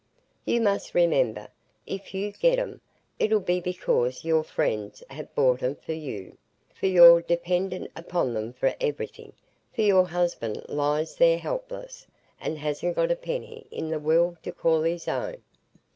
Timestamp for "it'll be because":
3.19-4.25